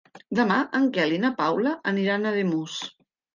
Demà 0.37 0.55
en 0.79 0.87
Quel 0.95 1.13
i 1.17 1.19
na 1.25 1.31
Paula 1.41 1.75
aniran 1.93 2.27
a 2.27 2.33
Ademús. 2.37 2.81